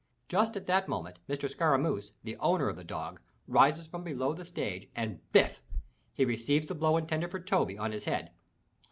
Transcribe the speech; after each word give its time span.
Just 0.27 0.55
at 0.57 0.65
that 0.65 0.87
moment 0.87 1.19
Mr. 1.29 1.47
Scaramouch, 1.47 2.09
the 2.23 2.35
owner 2.37 2.67
of 2.69 2.75
the 2.75 2.83
dog, 2.83 3.21
rises 3.47 3.85
from 3.87 4.03
below 4.03 4.33
the 4.33 4.43
stage 4.43 4.89
and 4.95 5.19
Biff! 5.31 5.61
he 6.15 6.25
receives 6.25 6.65
the 6.65 6.73
blow 6.73 6.97
intended 6.97 7.29
for 7.29 7.39
Toby 7.39 7.77
on 7.77 7.91
his 7.91 8.05
head. 8.05 8.31